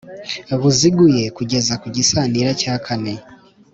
Buziguye 0.61 1.23
kugeza 1.37 1.73
ku 1.81 1.87
gisanira 1.95 2.51
cya 2.61 2.73
kane 2.85 3.13